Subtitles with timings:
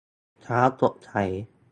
[0.41, 1.11] เช้าสดใส